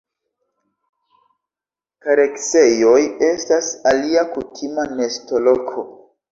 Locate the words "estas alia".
3.29-4.27